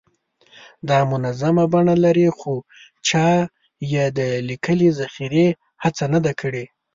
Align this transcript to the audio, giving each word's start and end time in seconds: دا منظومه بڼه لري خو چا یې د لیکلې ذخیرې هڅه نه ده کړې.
دا 0.89 0.99
منظومه 1.11 1.63
بڼه 1.73 1.95
لري 2.05 2.27
خو 2.37 2.53
چا 3.07 3.27
یې 3.93 4.05
د 4.17 4.19
لیکلې 4.49 4.89
ذخیرې 4.99 5.47
هڅه 5.83 6.05
نه 6.13 6.19
ده 6.25 6.31
کړې. 6.41 6.65